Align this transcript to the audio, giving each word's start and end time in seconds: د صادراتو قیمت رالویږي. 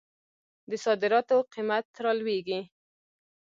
د 0.69 0.71
صادراتو 0.85 1.37
قیمت 1.53 1.87
رالویږي. 2.05 2.59